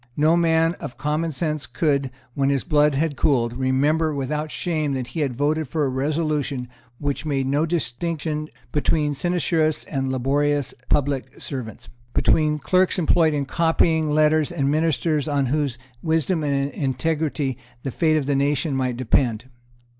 No 0.17 0.35
man 0.35 0.73
of 0.79 0.97
common 0.97 1.31
sense 1.31 1.67
could, 1.67 2.09
when 2.33 2.49
his 2.49 2.63
blood 2.63 2.95
had 2.95 3.15
cooled, 3.15 3.53
remember 3.53 4.15
without 4.15 4.49
shame 4.49 4.93
that 4.93 5.09
he 5.09 5.19
had 5.19 5.35
voted 5.35 5.67
for 5.67 5.85
a 5.85 5.89
resolution 5.89 6.67
which 6.97 7.23
made 7.23 7.45
no 7.45 7.67
distinction 7.67 8.49
between 8.71 9.13
sinecurists 9.13 9.83
and 9.85 10.11
laborious 10.11 10.73
public 10.89 11.39
servants, 11.39 11.87
between 12.15 12.57
clerks 12.57 12.97
employed 12.97 13.35
in 13.35 13.45
copying 13.45 14.09
letters 14.09 14.51
and 14.51 14.71
ministers 14.71 15.27
on 15.27 15.45
whose 15.45 15.77
wisdom 16.01 16.43
and 16.43 16.71
integrity 16.71 17.59
the 17.83 17.91
fate 17.91 18.17
of 18.17 18.25
the 18.25 18.33
nation 18.33 18.75
might 18.75 18.97
depend. 18.97 19.49